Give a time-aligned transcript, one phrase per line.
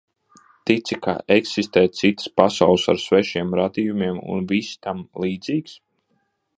[0.69, 5.81] Tici, ka eksistē citas pasaules ar svešiem rādījumiem un viss tam līdzīgs?